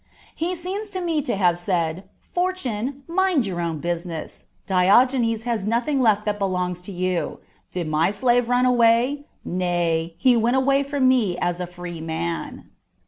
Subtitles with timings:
[0.33, 6.01] He seems to me to have said," Fortune, mind your own business: Diogenes has nothing
[6.01, 7.39] left that belongs to you.
[7.71, 9.25] Did my slave run away?
[9.45, 12.71] nay, he went away from me as a free man."